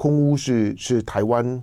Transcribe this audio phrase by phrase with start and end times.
[0.00, 1.62] 空污是是台湾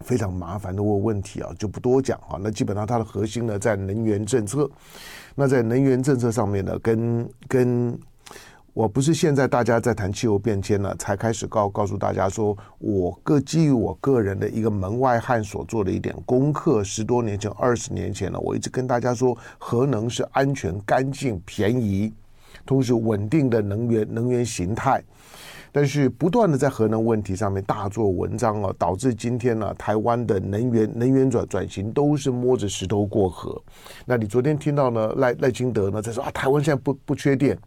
[0.00, 2.40] 非常麻烦的问问题啊，就不多讲啊。
[2.40, 4.66] 那基本上它的核心呢，在能源政策。
[5.34, 7.98] 那在能源政策上面呢，跟跟。
[8.72, 22.14] 我不是现在大家在谈气候变迁了，才开始告告诉大家说，我个基于我个人的一个门外汉所做的一点功课，十多年前、二十年前了，我一直跟大家说，核能是安全、干净、便宜，
[22.64, 25.04] 同时稳定的能源能源形态。
[25.74, 33.58] 但是不断的在核能问题上面大做文章啊，导致今天呢，台湾的能源能源转转型都是摸着石头过河。
[34.04, 37.58] 那你昨天听到呢赖赖清德呢在说啊，台湾现在不不缺电，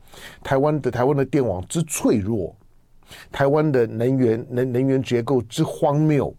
[0.44, 2.56] 台湾的台湾的电网之脆弱，
[3.32, 6.32] 台湾的能源能能源结构之荒谬，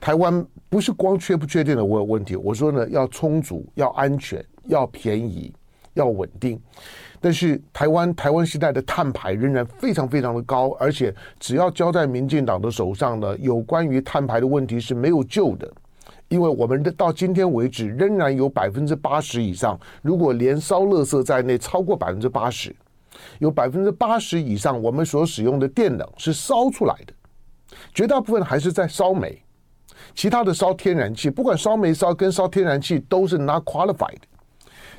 [0.00, 5.52] 台湾不是光缺不缺电的问问题，我说呢要充足，要安全，要便宜，
[5.98, 6.60] 要稳定。
[7.20, 15.68] 但是台湾台湾时代的碳排仍然非常非常的高，而且只要交在民进党的手上呢，有关于碳排的问题是没有救的，
[16.28, 22.74] 因为我们的到今天为止仍然有百分之八十以上，如果连烧垃圾在内，超过百分之八十，
[23.40, 27.12] 有百分之八十以上我们所使用的电能是烧出来的，
[27.92, 29.42] 绝大部分还是在烧煤，
[30.14, 34.20] 其他的烧天然气，不管烧煤烧跟烧天然气都是 not qualified。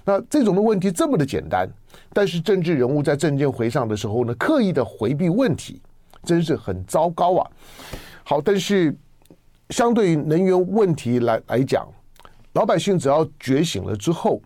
[0.03, 1.69] 那这种的问题这么的简单。
[2.13, 5.81] 但是政治人物在政见会上的时候呢，刻意的回避问题，
[6.23, 7.51] 真是很糟糕啊！
[8.23, 8.95] 好，但是
[9.69, 11.87] 相对于能源问题来来讲，
[12.53, 14.41] 老百姓只要觉醒了之后，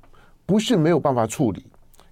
[0.46, 1.66] 不是没有办法处理。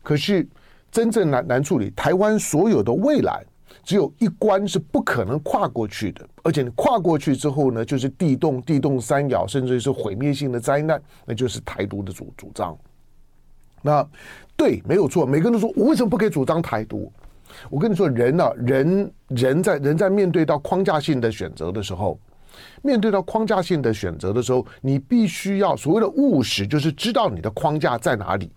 [0.03, 0.47] 可是
[0.91, 3.43] 真正难难处理，台湾所有的未来
[3.83, 12.77] 只有一关是不可能跨过去的，而且你跨过去之后呢，就是地动、地动山摇，甚至是毁灭性的灾难，那就是台独的主主张。
[13.81, 14.07] 那
[14.55, 15.25] 对，没有错。
[15.25, 17.11] 每个人都说，我为什么不可以主张台独？
[17.69, 22.17] 我跟你说，人呢、人人在人在面对到框架性的选择的时候，
[22.81, 28.51] 面对到框架性的选择的时候，你必须要所谓的务实，就是知道你的框架在哪里。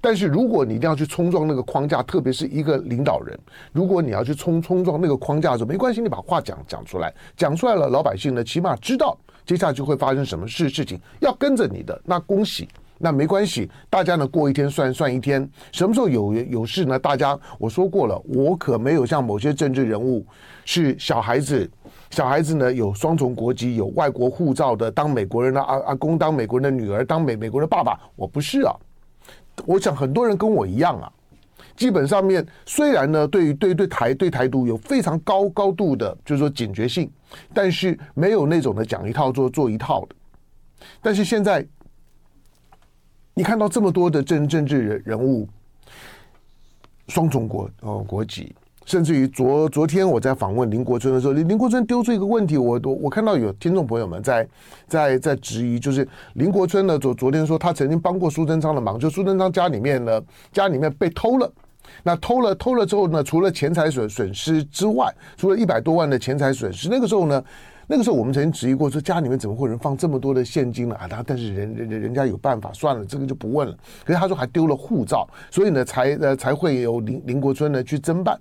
[0.00, 3.38] 但是如果你一定要去冲撞那个框架，特别是一个领导人，
[3.72, 12.68] 如果你要去冲冲撞那个框架的时候，没关系，你把话讲讲出来，讲出来了，老百姓呢，起码知道接下来就会发生什么事事情，要跟着你的，那恭喜。
[13.04, 15.50] 那没关系，大家呢过一天算算一天。
[15.72, 16.96] 什么时候有有事呢？
[16.96, 20.24] 大家我说过了，我可没有像某些政治人物
[20.64, 21.68] 是小孩子，
[22.10, 27.98] 小孩子呢有双重国籍、有外国护照的，当美国人的阿阿公，当美国人的女儿，当美美国人的爸爸。
[28.14, 28.72] 我不是啊，
[29.66, 31.12] 我想很多人跟我一样啊。
[31.74, 37.10] 基本上面虽然呢对于对对台对台独有非常高高度的，就是说警觉性，
[37.52, 40.14] 但是没有那种的讲一套做做一套的。
[41.02, 41.66] 但是现在。
[43.34, 45.48] 你看到这么多的政政治人人物，
[47.08, 48.54] 双重国哦国籍，
[48.84, 54.46] 甚至于昨昨天我在访问林国春的时候，林林国春丢出一个问题，我我我看到有听众朋友们在
[54.86, 60.22] 在在质疑，就是林国春呢昨昨天说他曾经帮过苏贞昌的忙，就苏贞昌家里面呢
[60.52, 61.50] 家里面被偷了，
[62.02, 67.42] 那偷了偷了之后呢，除了钱财损损失之外，除了一百多万的钱财损失，那个时候呢。
[67.86, 70.94] 那个时候我们曾经质疑过，说家里面怎么会有人放这么多的现金呢？
[70.94, 73.76] 啊，他但是人人人家有办法，算了，这个就不问了。
[74.04, 78.38] 可是他说还丢了护照，所以呢才呃才会有林林国春呢去侦办。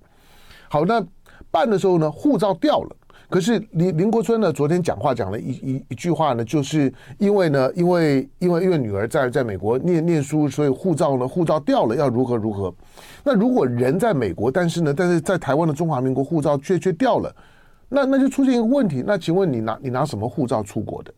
[0.70, 1.04] 好，那
[1.50, 2.96] 办的时候呢护照掉了，
[3.30, 12.74] 可是林林国春呢昨天讲话讲了一一一句话呢，就是因为呢因为因为因为女儿在在美国念念书，所以护照呢护照掉了，要如何如何？
[13.24, 17.36] 那如果人在美国，但是呢但是在台湾的中华民国护照却却掉了。
[17.94, 21.14] 那那就出现一个问题，那请问你拿你拿什么护照出国的？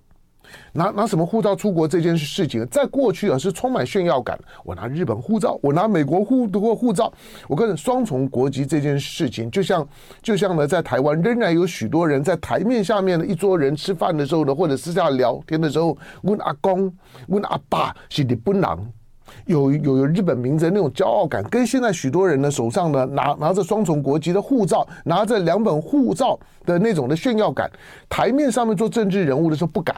[0.71, 4.37] 拿拿什么护照出国这件事情，在过去啊是充满炫耀感。
[4.63, 7.13] 我拿日本护照，我拿美国护的护照，
[7.47, 9.87] 我跟双重国籍这件事情，就像
[10.21, 16.91] 就像呢，在台湾仍然有许多人在台面下面的一桌人吃饭的时候呢，或者私下聊天的时候，问阿公
[17.27, 18.93] 问阿爸是日本人。
[19.45, 27.69] 有有有日本名字那种骄傲感，跟现在许多人呢手上呢拿拿着双重国籍的护照，拿着两本护照的那种的炫耀感，
[28.09, 29.95] 台面上面做政治人物的时候不敢，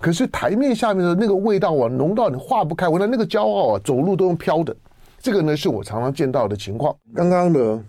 [0.00, 4.74] 可是台面下面的那个味道啊，浓到你化不开，闻到那个骄傲啊，走路都用飘的，
[5.18, 6.94] 这个呢是我常常见到的情况。
[7.14, 7.84] 刚刚呢。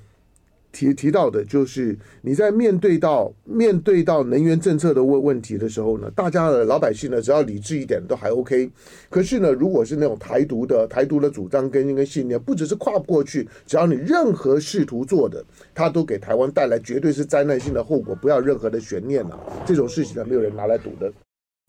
[0.73, 8.69] 提提到的就是你在面对到面对到能源政策的问问题的时候呢，大家的老百姓呢，只要理智一点都还 OK。
[9.09, 19.39] 可是呢，如果是那种台独的台独的主张跟跟信念，不只是跨不过去，只要你任何试图做的，它都给台湾带来绝对是灾难性的后果，不要任何的悬念了。
[19.65, 21.13] 这种事情呢，没有人拿来赌的。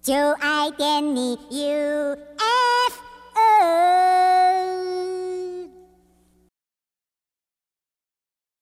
[0.02, 2.73] 就爱点你 UFO